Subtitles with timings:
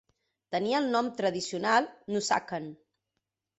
[0.55, 2.69] Tenia el nom tradicional "Nusakan".